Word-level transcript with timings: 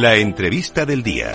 La 0.00 0.14
entrevista 0.14 0.86
del 0.86 1.02
día. 1.02 1.32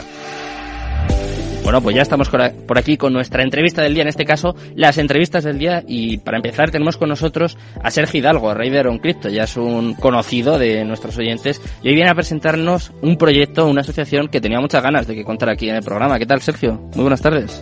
Bueno, 1.63 1.81
pues 1.81 1.97
ya 1.97 2.01
estamos 2.01 2.29
por 2.29 2.77
aquí 2.77 2.95
con 2.95 3.11
nuestra 3.11 3.43
entrevista 3.43 3.81
del 3.81 3.93
día, 3.93 4.03
en 4.03 4.07
este 4.07 4.23
caso, 4.23 4.55
las 4.73 4.97
entrevistas 4.97 5.43
del 5.43 5.59
día. 5.59 5.83
Y 5.85 6.19
para 6.19 6.37
empezar, 6.37 6.71
tenemos 6.71 6.95
con 6.95 7.09
nosotros 7.09 7.57
a 7.83 7.91
Sergio 7.91 8.21
Hidalgo, 8.21 8.53
Raider 8.53 8.87
on 8.87 8.99
Crypto. 8.99 9.27
Ya 9.27 9.43
es 9.43 9.57
un 9.57 9.95
conocido 9.95 10.57
de 10.57 10.85
nuestros 10.85 11.17
oyentes. 11.17 11.61
Y 11.81 11.89
hoy 11.89 11.95
viene 11.95 12.09
a 12.09 12.15
presentarnos 12.15 12.93
un 13.01 13.17
proyecto, 13.17 13.65
una 13.65 13.81
asociación 13.81 14.29
que 14.29 14.39
tenía 14.39 14.61
muchas 14.61 14.81
ganas 14.81 15.07
de 15.07 15.15
que 15.15 15.25
contar 15.25 15.49
aquí 15.49 15.67
en 15.67 15.75
el 15.75 15.83
programa. 15.83 16.17
¿Qué 16.17 16.25
tal, 16.25 16.39
Sergio? 16.39 16.75
Muy 16.95 17.01
buenas 17.01 17.21
tardes. 17.21 17.61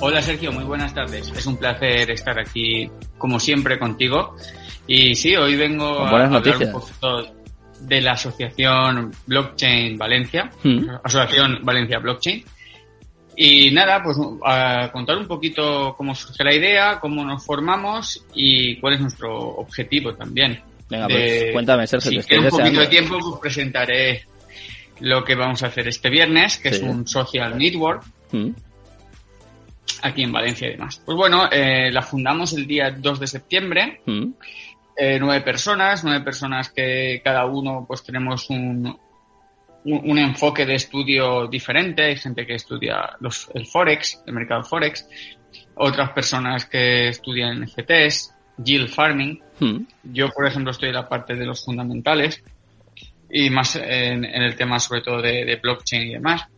Hola, 0.00 0.20
Sergio. 0.22 0.50
Muy 0.50 0.64
buenas 0.64 0.92
tardes. 0.92 1.32
Es 1.36 1.46
un 1.46 1.56
placer 1.56 2.10
estar 2.10 2.36
aquí, 2.40 2.90
como 3.16 3.38
siempre, 3.38 3.78
contigo. 3.78 4.34
Y 4.86 5.14
sí, 5.14 5.36
hoy 5.36 5.56
vengo 5.56 6.00
a 6.00 6.10
hablar 6.10 6.58
un 6.60 6.72
poquito 6.72 7.34
de 7.80 8.00
la 8.00 8.12
asociación 8.12 9.12
Blockchain 9.26 9.98
Valencia, 9.98 10.50
hmm. 10.62 10.88
Asociación 11.04 11.60
Valencia 11.62 11.98
Blockchain. 11.98 12.44
Y 13.34 13.70
nada, 13.70 14.02
pues 14.02 14.18
a 14.44 14.90
contar 14.92 15.16
un 15.16 15.26
poquito 15.26 15.94
cómo 15.96 16.14
surge 16.14 16.44
la 16.44 16.54
idea, 16.54 17.00
cómo 17.00 17.24
nos 17.24 17.44
formamos 17.44 18.24
y 18.34 18.76
cuál 18.76 18.94
es 18.94 19.00
nuestro 19.00 19.36
objetivo 19.36 20.14
también. 20.14 20.60
Venga, 20.90 21.08
pues 21.08 21.52
cuéntame, 21.52 21.86
Sergio. 21.86 22.22
Si 22.22 22.36
un 22.36 22.48
poquito 22.48 22.80
de 22.80 22.86
tiempo, 22.88 23.18
pues 23.18 23.40
presentaré 23.40 24.24
lo 25.00 25.24
que 25.24 25.34
vamos 25.34 25.62
a 25.62 25.68
hacer 25.68 25.88
este 25.88 26.10
viernes, 26.10 26.58
que 26.58 26.68
es 26.68 26.80
un 26.80 27.06
social 27.06 27.56
network. 27.56 28.04
Hmm. 28.30 28.50
Aquí 30.02 30.22
en 30.22 30.32
Valencia 30.32 30.68
y 30.68 30.72
demás. 30.72 31.00
Pues 31.04 31.16
bueno, 31.16 31.48
eh, 31.50 31.90
la 31.90 32.02
fundamos 32.02 32.52
el 32.52 32.66
día 32.66 32.90
2 32.90 33.20
de 33.20 33.26
septiembre. 33.26 34.00
Hmm. 34.04 34.32
Eh, 34.96 35.18
nueve 35.18 35.40
personas, 35.42 36.04
nueve 36.04 36.24
personas 36.24 36.70
que 36.70 37.20
cada 37.24 37.46
uno 37.46 37.84
pues 37.86 38.02
tenemos 38.02 38.50
un, 38.50 38.98
un, 39.84 40.18
enfoque 40.18 40.66
de 40.66 40.74
estudio 40.74 41.48
diferente. 41.48 42.04
Hay 42.04 42.16
gente 42.16 42.46
que 42.46 42.54
estudia 42.54 43.16
los, 43.20 43.48
el 43.54 43.66
Forex, 43.66 44.22
el 44.26 44.34
mercado 44.34 44.62
Forex, 44.64 45.08
otras 45.74 46.10
personas 46.10 46.66
que 46.66 47.08
estudian 47.08 47.62
NFTs, 47.62 48.34
yield 48.58 48.88
farming. 48.88 49.40
Hmm. 49.58 49.78
Yo, 50.04 50.28
por 50.28 50.46
ejemplo, 50.46 50.72
estoy 50.72 50.90
en 50.90 50.96
la 50.96 51.08
parte 51.08 51.34
de 51.34 51.46
los 51.46 51.64
fundamentales 51.64 52.42
y 53.30 53.48
más 53.48 53.76
en, 53.76 54.24
el 54.24 54.56
tema 54.56 54.78
sobre 54.78 55.00
todo 55.00 55.22
de 55.22 55.58
blockchain 55.62 56.02
y 56.02 56.12
demás 56.14 56.51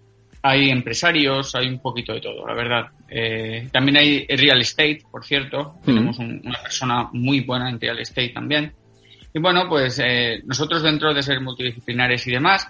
hay 0.47 0.69
empresarios, 0.69 1.55
hay 1.55 1.69
un 1.69 1.78
poquito 1.78 2.12
de 2.12 2.20
todo, 2.20 2.47
la 2.47 2.53
verdad. 2.53 2.89
Eh, 3.09 3.67
también 3.73 3.97
hay 3.97 4.27
real 4.27 4.61
estate, 4.61 5.03
por 5.11 5.25
cierto. 5.25 5.77
Tenemos 5.83 6.19
una 6.19 6.61
persona 6.62 7.09
muy 7.14 7.41
buena 7.41 7.70
en 7.70 7.81
real 7.81 7.98
estate 7.98 8.28
también. 8.28 8.70
Y 9.33 9.39
bueno, 9.41 9.67
pues 9.67 9.98
eh, 10.05 10.42
nosotros 10.45 10.83
dentro 10.83 11.14
de 11.14 11.23
ser 11.23 11.41
multidisciplinares 11.41 12.27
y 12.27 12.33
demás, 12.33 12.69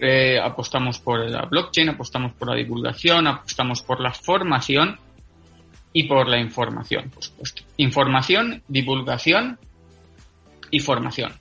eh, 0.00 0.40
apostamos 0.42 0.98
por 0.98 1.28
la 1.28 1.42
blockchain, 1.42 1.90
apostamos 1.90 2.32
por 2.32 2.48
la 2.48 2.54
divulgación, 2.54 3.26
apostamos 3.26 3.82
por 3.82 4.00
la 4.00 4.14
formación 4.14 4.98
y 5.92 6.04
por 6.04 6.26
la 6.28 6.40
información, 6.40 7.10
por 7.10 7.22
supuesto. 7.22 7.62
Información, 7.76 8.62
divulgación 8.68 9.58
y 10.70 10.80
formación. 10.80 11.34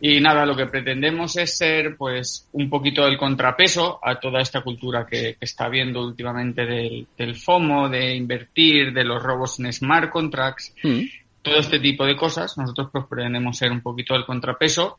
Y 0.00 0.20
nada, 0.20 0.46
lo 0.46 0.54
que 0.54 0.66
pretendemos 0.66 1.36
es 1.36 1.56
ser 1.56 1.96
pues 1.96 2.48
un 2.52 2.70
poquito 2.70 3.06
el 3.06 3.18
contrapeso 3.18 3.98
a 4.02 4.20
toda 4.20 4.40
esta 4.40 4.60
cultura 4.60 5.04
que, 5.04 5.36
está 5.40 5.64
habiendo 5.64 6.02
últimamente 6.02 6.64
del, 6.64 7.34
FOMO, 7.34 7.88
de 7.88 8.14
invertir, 8.14 8.92
de 8.92 9.04
los 9.04 9.20
robos 9.20 9.58
en 9.58 9.72
smart 9.72 10.10
contracts, 10.10 10.72
mm. 10.84 11.00
todo 11.42 11.56
este 11.56 11.80
tipo 11.80 12.06
de 12.06 12.16
cosas. 12.16 12.56
Nosotros 12.56 12.90
pues 12.92 13.06
pretendemos 13.10 13.58
ser 13.58 13.72
un 13.72 13.80
poquito 13.80 14.14
el 14.14 14.24
contrapeso 14.24 14.98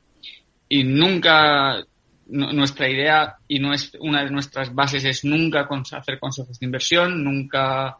y 0.67 0.83
nunca 0.83 1.81
nuestra 2.27 2.89
idea 2.89 3.37
y 3.47 3.59
una 3.63 4.23
de 4.23 4.29
nuestras 4.29 4.75
bases 4.75 5.03
es 5.05 5.23
nunca 5.23 5.67
hacer 5.93 6.19
consejos 6.19 6.59
de 6.59 6.65
inversión, 6.65 7.23
nunca 7.23 7.97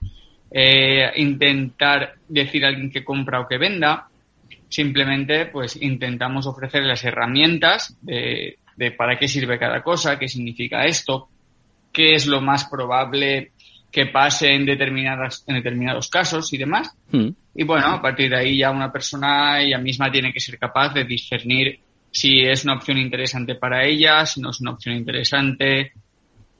eh, 0.52 1.12
intentar 1.16 2.16
decir 2.28 2.66
a 2.66 2.68
alguien 2.68 2.92
que 2.92 3.04
compra 3.04 3.40
o 3.40 3.48
que 3.48 3.58
venda 3.58 4.09
simplemente 4.70 5.48
pues 5.48 5.82
intentamos 5.82 6.48
ofrecer 6.48 6.84
las 6.84 7.04
herramientas 7.04 7.98
de, 8.02 8.58
para 8.98 9.18
qué 9.18 9.28
sirve 9.28 9.60
cada 9.60 9.82
cosa, 9.82 10.18
qué 10.18 10.28
significa 10.28 10.86
esto, 10.86 11.28
qué 11.92 12.14
es 12.14 12.28
lo 12.28 12.40
más 12.40 12.66
probable 12.66 13.52
que 13.92 14.06
pase 14.06 14.54
en 14.54 14.66
determinadas 14.66 15.44
en 15.48 15.56
determinados 15.56 16.10
casos 16.10 16.54
y 16.54 16.58
demás. 16.58 16.96
Hmm. 17.12 17.30
Y 17.56 17.64
bueno, 17.64 17.88
a 17.88 18.02
partir 18.02 18.30
de 18.30 18.38
ahí 18.38 18.60
ya 18.60 18.70
una 18.70 18.92
persona 18.92 19.60
ella 19.60 19.80
misma 19.80 20.12
tiene 20.12 20.32
que 20.32 20.40
ser 20.40 20.60
capaz 20.60 20.94
de 20.94 21.04
discernir 21.04 21.80
si 22.12 22.42
es 22.42 22.64
una 22.64 22.76
opción 22.76 22.98
interesante 22.98 23.56
para 23.56 23.86
ella, 23.86 24.26
si 24.26 24.40
no 24.42 24.52
es 24.52 24.62
una 24.62 24.72
opción 24.72 24.96
interesante 24.96 25.94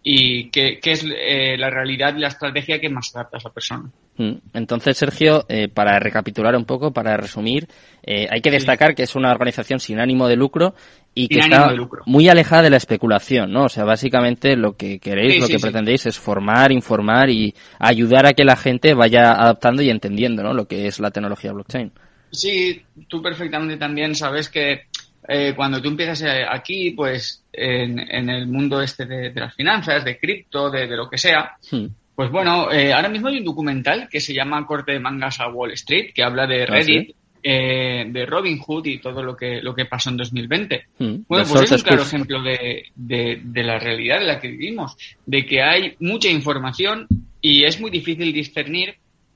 y 0.04 0.50
qué, 0.50 0.80
qué 0.82 0.92
es 0.92 1.06
eh, 1.06 1.58
la 1.58 1.70
realidad 1.70 2.16
y 2.16 2.20
la 2.20 2.30
estrategia 2.30 2.80
que 2.80 2.90
más 2.90 3.14
adapta 3.16 3.38
a 3.38 3.40
esa 3.40 3.50
persona. 3.50 3.90
Mm. 4.18 4.34
Entonces, 4.54 4.98
Sergio, 4.98 5.46
eh, 5.48 5.68
para 5.68 6.00
recapitular 6.00 6.56
un 6.56 6.66
poco, 6.66 6.92
para 6.92 7.16
resumir, 7.18 7.68
eh, 8.04 8.28
hay 8.30 8.42
que 8.42 8.52
destacar 8.52 8.96
que 8.96 9.04
es 9.04 9.16
una 9.16 9.32
organización 9.32 9.80
sin 9.80 10.00
ánimo 10.00 10.28
de 10.28 10.36
lucro 10.36 10.76
y 11.14 11.28
que 11.28 11.40
está 11.40 11.74
muy 12.06 12.30
alejada 12.30 12.64
de 12.64 12.70
la 12.70 12.78
especulación, 12.78 13.52
¿no? 13.52 13.64
O 13.66 13.70
sea, 13.70 13.84
básicamente 13.84 14.56
lo 14.56 14.76
que 14.76 15.00
queréis, 15.00 15.42
lo 15.42 15.48
que 15.48 15.60
pretendéis 15.60 16.06
es 16.06 16.20
formar, 16.20 16.72
informar 16.72 17.30
y 17.30 17.54
ayudar 17.80 18.26
a 18.26 18.34
que 18.34 18.44
la 18.44 18.56
gente 18.56 18.94
vaya 18.94 19.32
adaptando 19.32 19.82
y 19.82 19.90
entendiendo, 19.90 20.44
¿no? 20.44 20.54
Lo 20.54 20.68
que 20.68 20.88
es 20.88 21.00
la 21.00 21.12
tecnología 21.12 21.52
blockchain. 21.52 21.92
Sí, 22.32 22.84
tú 23.08 23.22
perfectamente 23.22 23.78
también 23.78 24.14
sabes 24.16 24.50
que 24.50 24.84
eh, 25.28 25.54
cuando 25.56 25.82
tú 25.82 25.90
empiezas 25.90 26.24
aquí, 26.50 26.92
pues 26.92 27.44
en, 27.52 28.30
el 28.30 28.48
mundo 28.48 28.82
este 28.82 29.06
de, 29.06 29.34
las 29.34 29.54
finanzas, 29.56 30.04
de 30.04 30.18
cripto, 30.18 30.70
de, 30.70 30.88
lo 30.88 31.10
que 31.10 31.18
sea, 31.18 31.58
hmm. 31.72 31.86
Pues 32.20 32.32
bueno, 32.32 32.70
eh, 32.70 32.92
ahora 32.92 33.08
mismo 33.08 33.30
hay 33.30 33.38
un 33.38 33.46
documental 33.46 34.10
que 34.10 34.20
se 34.20 34.34
llama 34.34 34.66
Corte 34.68 34.92
de 34.92 35.00
mangas 35.00 35.40
a 35.40 35.48
Wall 35.48 35.72
Street, 35.72 36.12
que 36.14 36.22
habla 36.22 36.46
de 36.46 36.64
ah, 36.64 36.66
Reddit, 36.66 37.16
eh, 37.42 38.08
de 38.10 38.26
Robin 38.26 38.58
Hood 38.60 38.88
y 38.88 38.98
todo 38.98 39.24
lo 39.24 39.38
que, 39.38 39.62
lo 39.62 39.74
que 39.74 39.86
pasó 39.86 40.10
en 40.10 40.18
2020. 40.18 40.86
Hmm. 40.98 41.16
Bueno, 41.30 41.46
pues 41.48 41.64
es 41.64 41.72
un 41.72 41.82
claro 41.82 42.02
ejemplo 42.02 42.44
de, 42.44 42.88
de, 42.94 43.64
la 43.64 43.80
realidad 43.80 44.20
en 44.20 44.28
la 44.28 44.38
que 44.42 44.50
vivimos, 44.50 44.98
de 45.26 45.46
que 45.46 45.62
hay 45.62 45.96
mucha 46.02 46.28
información 46.28 47.08
y 47.40 47.64
es 47.64 47.80
muy 47.80 47.90
difícil 47.90 48.34
discernir 48.34 48.96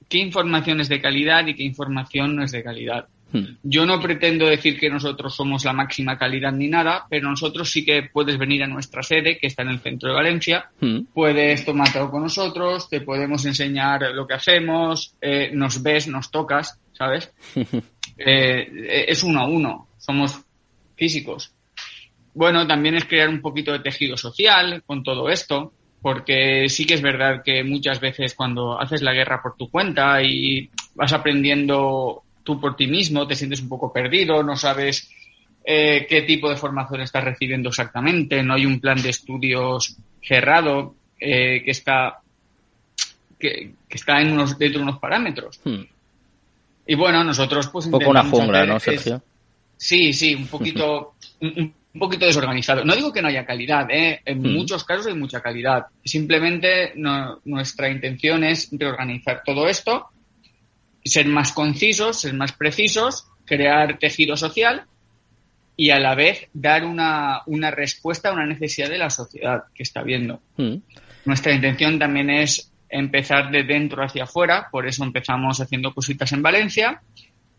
qué 0.09 0.17
información 0.17 0.81
es 0.81 0.89
de 0.89 0.99
calidad 0.99 1.47
y 1.47 1.55
qué 1.55 1.63
información 1.63 2.35
no 2.35 2.43
es 2.43 2.51
de 2.51 2.63
calidad. 2.63 3.07
Hmm. 3.33 3.57
Yo 3.63 3.85
no 3.87 3.99
pretendo 3.99 4.45
decir 4.45 4.79
que 4.79 4.91
nosotros 4.91 5.35
somos 5.35 5.65
la 5.65 5.73
máxima 5.73 6.17
calidad 6.19 6.51
ni 6.51 6.67
nada, 6.67 7.07
pero 7.09 7.29
nosotros 7.29 7.69
sí 7.69 7.83
que 7.83 8.03
puedes 8.03 8.37
venir 8.37 8.63
a 8.63 8.67
nuestra 8.67 9.01
sede, 9.01 9.39
que 9.39 9.47
está 9.47 9.63
en 9.63 9.69
el 9.69 9.79
centro 9.79 10.09
de 10.09 10.15
Valencia, 10.15 10.69
hmm. 10.79 10.99
puedes 11.13 11.65
tomar 11.65 11.89
algo 11.97 12.11
con 12.11 12.21
nosotros, 12.21 12.87
te 12.89 13.01
podemos 13.01 13.43
enseñar 13.45 14.03
lo 14.13 14.27
que 14.27 14.35
hacemos, 14.35 15.15
eh, 15.19 15.49
nos 15.51 15.81
ves, 15.81 16.07
nos 16.07 16.31
tocas, 16.31 16.79
¿sabes? 16.93 17.33
Eh, 18.15 19.05
es 19.07 19.23
uno 19.23 19.39
a 19.41 19.47
uno, 19.47 19.87
somos 19.97 20.39
físicos. 20.95 21.51
Bueno, 22.35 22.67
también 22.67 22.93
es 22.93 23.05
crear 23.05 23.27
un 23.27 23.41
poquito 23.41 23.71
de 23.71 23.79
tejido 23.79 24.17
social 24.17 24.83
con 24.85 25.01
todo 25.01 25.29
esto, 25.29 25.73
porque 25.99 26.69
sí 26.69 26.85
que 26.85 26.93
es 26.93 27.01
verdad 27.01 27.41
que 27.43 27.63
muchas 27.63 27.99
veces 27.99 28.35
cuando 28.35 28.79
haces 28.79 29.01
la 29.01 29.13
guerra 29.13 29.41
por 29.41 29.55
tu 29.55 29.67
cuenta 29.69 30.21
y 30.21 30.69
vas 30.93 31.11
aprendiendo 31.11 32.22
tú 32.43 32.59
por 32.59 32.75
ti 32.75 32.87
mismo 32.87 33.25
te 33.27 33.35
sientes 33.35 33.61
un 33.61 33.69
poco 33.69 33.91
perdido, 33.91 34.43
no 34.43 34.55
sabes 34.55 35.09
eh, 35.63 36.05
qué 36.07 36.23
tipo 36.23 36.49
de 36.49 36.57
formación 36.57 37.01
estás 37.01 37.23
recibiendo 37.23 37.69
exactamente, 37.69 38.43
no 38.43 38.53
hay 38.53 38.65
un 38.65 38.79
plan 38.79 39.01
de 39.01 39.09
estudios 39.09 39.95
cerrado 40.21 40.95
eh, 41.19 41.63
que 41.63 41.71
está 41.71 42.19
que, 43.39 43.73
está 43.89 44.21
en 44.21 44.31
unos, 44.31 44.57
dentro 44.57 44.79
de 44.79 44.83
unos 44.83 44.99
parámetros. 44.99 45.59
Hmm. 45.63 45.83
Y 46.87 46.95
bueno, 46.95 47.23
nosotros 47.23 47.67
pues... 47.67 47.85
Un 47.85 47.91
poco 47.91 48.09
una 48.09 48.23
jungla, 48.23 48.65
¿no, 48.65 48.79
Sergio? 48.79 49.21
sí, 49.77 50.13
sí, 50.13 50.33
un 50.35 50.47
poquito, 50.47 51.15
un, 51.41 51.73
poquito 51.97 52.25
desorganizado. 52.25 52.83
No 52.85 52.95
digo 52.95 53.11
que 53.11 53.21
no 53.21 53.27
haya 53.27 53.45
calidad, 53.45 53.89
¿eh? 53.89 54.21
en 54.25 54.39
hmm. 54.41 54.53
muchos 54.53 54.83
casos 54.83 55.07
hay 55.07 55.15
mucha 55.15 55.41
calidad. 55.41 55.87
Simplemente 56.03 56.93
nuestra 57.45 57.89
intención 57.89 58.43
es 58.43 58.69
reorganizar 58.71 59.43
todo 59.45 59.67
esto 59.67 60.09
ser 61.03 61.27
más 61.27 61.51
concisos, 61.51 62.21
ser 62.21 62.33
más 62.33 62.51
precisos, 62.53 63.27
crear 63.45 63.99
tejido 63.99 64.37
social 64.37 64.85
y 65.75 65.89
a 65.89 65.99
la 65.99 66.15
vez 66.15 66.47
dar 66.53 66.85
una, 66.85 67.41
una 67.47 67.71
respuesta 67.71 68.29
a 68.29 68.33
una 68.33 68.45
necesidad 68.45 68.89
de 68.89 68.97
la 68.97 69.09
sociedad 69.09 69.63
que 69.73 69.83
está 69.83 70.03
viendo. 70.03 70.41
Mm. 70.57 70.75
Nuestra 71.25 71.53
intención 71.53 71.97
también 71.99 72.29
es 72.29 72.71
empezar 72.89 73.49
de 73.49 73.63
dentro 73.63 74.03
hacia 74.03 74.23
afuera, 74.23 74.67
por 74.71 74.87
eso 74.87 75.03
empezamos 75.03 75.59
haciendo 75.59 75.93
cositas 75.93 76.31
en 76.31 76.43
Valencia 76.43 77.01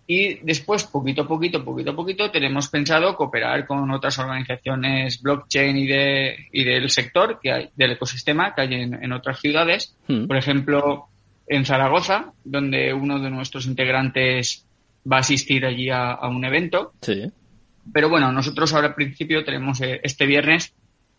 y 0.06 0.34
después, 0.44 0.84
poquito 0.84 1.22
a 1.22 1.28
poquito, 1.28 1.64
poquito 1.64 1.92
a 1.92 1.96
poquito, 1.96 2.30
tenemos 2.30 2.68
pensado 2.68 3.16
cooperar 3.16 3.66
con 3.66 3.90
otras 3.90 4.18
organizaciones 4.18 5.22
blockchain 5.22 5.76
y, 5.76 5.86
de, 5.86 6.36
y 6.52 6.64
del 6.64 6.90
sector, 6.90 7.40
que 7.42 7.50
hay, 7.50 7.70
del 7.74 7.92
ecosistema 7.92 8.54
que 8.54 8.60
hay 8.62 8.74
en, 8.74 9.12
otras 9.12 9.40
ciudades. 9.40 9.96
Mm. 10.08 10.26
Por 10.26 10.36
ejemplo, 10.36 11.08
en 11.46 11.64
Zaragoza, 11.64 12.32
donde 12.44 12.92
uno 12.92 13.18
de 13.18 13.30
nuestros 13.30 13.66
integrantes 13.66 14.66
va 15.10 15.18
a 15.18 15.20
asistir 15.20 15.64
allí 15.66 15.90
a, 15.90 16.18
un 16.28 16.44
evento. 16.44 16.92
Sí. 17.02 17.30
Pero 17.92 18.08
bueno, 18.08 18.32
nosotros 18.32 18.72
ahora 18.72 18.88
al 18.88 18.94
principio 18.94 19.44
tenemos 19.44 19.80
eh, 19.80 20.00
este 20.02 20.26
viernes 20.26 20.72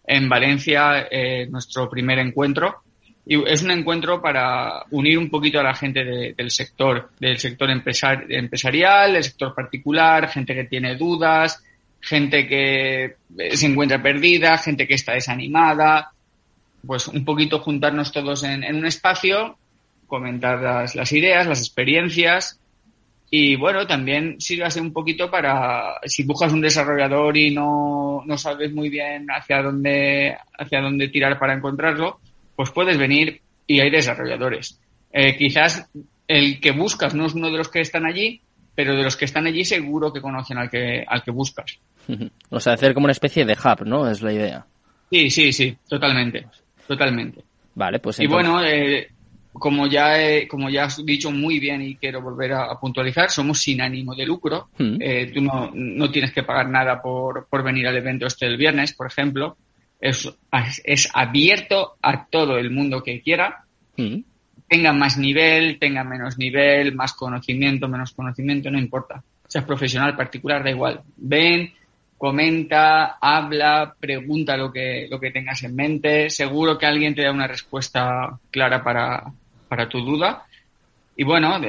en 0.08 0.28
Valencia 0.30 1.08
eh, 1.10 1.48
nuestro 1.48 1.90
primer 1.90 2.20
encuentro. 2.20 2.82
Y 3.28 3.44
es 3.48 3.64
un 3.64 3.72
encuentro 3.72 4.22
para 4.22 4.84
unir 4.92 5.18
un 5.18 5.30
poquito 5.30 5.60
a 5.60 5.64
la 5.64 5.74
gente 5.74 6.04
del 6.04 6.52
sector, 6.52 7.10
del 7.20 7.40
sector 7.40 7.70
empresarial, 7.72 9.14
del 9.14 9.24
sector 9.24 9.56
particular, 9.56 10.30
gente 10.30 10.54
que 10.54 10.66
tiene 10.66 10.96
dudas, 10.96 11.64
gente 12.00 12.48
que 12.48 13.16
se 13.56 13.66
encuentra 13.66 14.02
perdida, 14.02 14.60
gente 14.60 14.88
que 14.88 14.94
está 14.94 15.14
desanimada, 15.14 16.12
pues 16.86 17.08
un 17.08 17.26
poquito 17.26 17.60
juntarnos 17.60 18.12
todos 18.12 18.44
en, 18.44 18.64
un 18.76 18.86
espacio, 18.86 19.58
comentar 20.08 20.62
las, 20.96 21.12
ideas, 21.12 21.48
las 21.48 21.60
experiencias 21.60 22.60
y 23.30 23.56
bueno, 23.56 23.88
también 23.88 24.40
sírvase 24.40 24.80
un 24.80 24.94
poquito 24.94 25.30
para 25.30 25.96
si 26.06 26.24
buscas 26.24 26.54
un 26.54 26.62
desarrollador 26.62 27.36
y 27.38 27.54
no, 27.54 28.24
no 28.26 28.38
sabes 28.38 28.72
muy 28.74 28.90
bien 28.90 29.28
hacia 29.30 29.62
dónde, 29.62 30.38
hacia 30.58 30.82
dónde 30.82 31.10
tirar 31.10 31.40
para 31.40 31.54
encontrarlo, 31.54 32.20
pues 32.56 32.72
puedes 32.72 32.98
venir 32.98 33.42
y 33.68 33.80
hay 33.80 33.90
desarrolladores. 33.90 34.80
Eh, 35.12 35.36
quizás 35.38 35.90
el 36.28 36.60
que 36.60 36.72
buscas 36.72 37.16
no 37.16 37.26
es 37.26 37.34
uno 37.34 37.52
de 37.52 37.58
los 37.58 37.70
que 37.70 37.82
están 37.82 38.06
allí, 38.06 38.42
pero 38.76 38.96
de 38.96 39.04
los 39.04 39.16
que 39.16 39.26
están 39.26 39.48
allí 39.48 39.64
seguro 39.64 40.12
que 40.12 40.22
conocen 40.22 40.58
al 40.58 40.70
que, 40.70 41.04
al 41.08 41.24
que 41.24 41.32
buscas. 41.32 41.80
O 42.50 42.60
sea, 42.60 42.74
hacer 42.74 42.94
como 42.94 43.06
una 43.06 43.12
especie 43.12 43.44
de 43.44 43.54
hub, 43.54 43.86
¿no? 43.86 44.10
Es 44.10 44.22
la 44.22 44.32
idea. 44.32 44.66
Sí, 45.10 45.30
sí, 45.30 45.52
sí, 45.52 45.76
totalmente, 45.90 46.46
totalmente. 46.88 47.44
Vale, 47.74 48.00
pues 48.00 48.20
Y 48.20 48.28
bueno, 48.28 48.64
eh, 48.64 49.10
como 49.60 49.88
ya 49.88 50.18
como 50.50 50.70
ya 50.70 50.86
has 50.86 51.04
dicho 51.06 51.32
muy 51.32 51.60
bien 51.60 51.82
y 51.82 51.96
quiero 51.96 52.22
volver 52.22 52.54
a, 52.54 52.80
puntualizar, 52.80 53.30
somos 53.30 53.60
sin 53.62 53.82
ánimo 53.82 54.14
de 54.16 54.26
lucro. 54.26 54.70
Mm. 54.78 54.98
Eh, 55.00 55.32
tú 55.34 55.42
no, 55.42 55.72
no, 55.74 56.12
tienes 56.12 56.32
que 56.32 56.44
pagar 56.44 56.70
nada 56.70 57.02
por, 57.02 57.48
por 57.48 57.64
venir 57.64 57.88
al 57.88 57.96
evento 57.96 58.28
este 58.28 58.46
el 58.46 58.58
viernes, 58.58 58.94
por 58.94 59.08
ejemplo. 59.08 59.58
Es, 60.00 60.32
es 60.84 61.10
abierto 61.14 61.96
a 62.02 62.26
todo 62.26 62.58
el 62.58 62.70
mundo 62.70 63.02
que 63.02 63.22
quiera. 63.22 63.64
Mm. 63.98 64.20
Tenga 64.68 64.94
más 64.94 65.18
nivel, 65.18 65.80
tenga 65.80 66.04
menos 66.04 66.38
nivel, 66.38 66.94
más 66.94 67.14
conocimiento, 67.14 67.88
menos 67.88 68.12
conocimiento, 68.12 68.70
no 68.70 68.80
importa. 68.80 69.24
Seas 69.48 69.64
profesional, 69.64 70.16
particular, 70.16 70.64
da 70.64 70.72
igual. 70.72 71.02
Ven, 71.16 71.72
comenta, 72.18 73.18
habla, 73.22 73.96
pregunta 74.00 74.58
lo 74.58 74.72
que, 74.72 75.08
lo 75.10 75.20
que 75.20 75.32
tengas 75.32 75.64
en 75.64 75.76
mente. 75.76 76.30
Seguro 76.30 76.78
que 76.78 76.86
alguien 76.88 77.16
te 77.16 77.24
da 77.24 77.32
una 77.32 77.48
respuesta 77.48 78.38
clara 78.52 78.84
para, 78.84 79.32
para 79.68 79.90
tu 79.90 80.00
duda. 80.00 80.46
Y 81.18 81.24
bueno, 81.24 81.60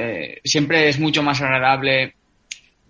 siempre 0.43 0.89
es 0.89 0.99
mucho 0.99 1.23
más 1.23 1.41
agradable 1.41 2.15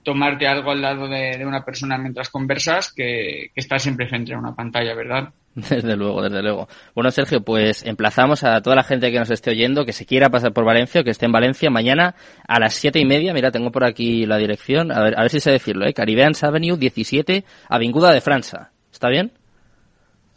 tomarte 0.04 0.48
algo 0.48 0.71
al 0.71 0.81
lado 0.81 1.07
de, 1.07 1.45
una 1.45 1.65
persona 1.65 1.98
mientras 1.98 2.30
conversas 2.30 2.94
que, 2.94 3.51
que, 3.54 3.59
estar 3.59 3.80
siempre 3.80 4.07
frente 4.07 4.33
a 4.33 4.39
una 4.39 4.56
pantalla, 4.56 4.95
¿verdad? 4.95 5.30
Desde 5.57 5.98
luego, 5.98 6.21
desde 6.21 6.44
luego. 6.44 6.68
Bueno, 6.94 7.09
Sergio, 7.09 7.42
pues 7.42 7.83
emplazamos 7.83 8.44
a 8.44 8.62
toda 8.62 8.75
la 8.75 8.83
gente 8.83 9.12
que 9.12 9.18
nos 9.18 9.31
esté 9.31 9.50
oyendo, 9.50 9.86
que 9.86 9.92
se 9.92 10.06
quiera 10.06 10.30
pasar 10.30 10.54
por 10.54 10.65
Valencia, 10.65 11.04
que 11.04 11.09
esté 11.09 11.25
en 11.25 11.31
Valencia 11.31 11.71
mañana 11.71 12.13
a 12.48 12.59
las 12.59 12.75
siete 12.75 13.00
y 13.00 13.06
media. 13.06 13.33
Mira, 13.33 13.50
tengo 13.50 13.71
por 13.71 13.83
aquí 13.83 14.27
la 14.27 14.38
dirección. 14.38 14.92
A 14.92 15.01
ver, 15.01 15.18
a 15.18 15.24
ver 15.24 15.31
si 15.31 15.39
sé 15.39 15.51
decirlo, 15.51 15.88
¿eh? 15.88 15.94
Caribbeans 15.94 16.44
Avenue 16.44 16.77
17, 16.77 17.44
Avinguda 17.69 18.13
de 18.13 18.21
Francia. 18.21 18.69
¿Está 18.92 19.09
bien? 19.09 19.31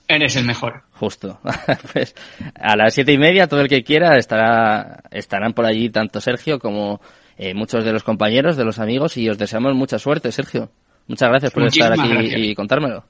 Eres 0.08 0.37
el 0.37 0.46
mejor. 0.46 0.84
Justo. 1.00 1.41
pues 1.94 2.14
a 2.55 2.76
las 2.76 2.93
siete 2.93 3.14
y 3.14 3.17
media, 3.19 3.47
todo 3.47 3.62
el 3.62 3.69
que 3.69 3.82
quiera 3.82 4.19
estará, 4.19 5.02
estarán 5.11 5.55
por 5.55 5.64
allí 5.64 5.88
tanto 5.88 6.20
Sergio 6.20 6.58
como 6.58 7.00
eh, 7.38 7.55
muchos 7.55 7.87
de 7.87 7.93
los 7.94 8.05
compañeros, 8.05 8.58
de 8.58 8.67
los 8.67 8.79
amigos, 8.79 9.17
y 9.17 9.26
os 9.31 9.38
deseamos 9.38 9.75
mucha 9.75 9.99
suerte, 9.99 10.31
Sergio. 10.31 10.70
Muchas 11.08 11.31
gracias 11.31 11.52
por 11.52 11.64
estar 11.64 11.91
aquí 11.91 12.35
y 12.35 12.55
contármelo. 12.55 13.05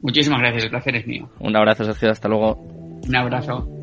Muchísimas 0.00 0.38
gracias, 0.38 0.62
el 0.62 0.70
placer 0.70 0.94
es 0.94 1.06
mío. 1.08 1.28
Un 1.40 1.56
abrazo, 1.56 1.82
Sergio, 1.82 2.12
hasta 2.12 2.28
luego. 2.28 2.52
Un 2.52 3.16
abrazo. 3.16 3.79